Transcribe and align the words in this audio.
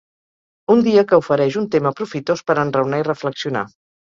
Un 0.75 0.81
dia 0.87 1.03
que 1.11 1.19
ofereix 1.23 1.57
un 1.63 1.69
tema 1.77 1.93
profitós 2.01 2.45
per 2.49 2.59
enraonar 2.65 3.03
i 3.05 3.09
reflexionar 3.13 3.67